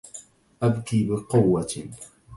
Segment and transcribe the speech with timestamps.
[0.63, 1.67] إبكي بقوة.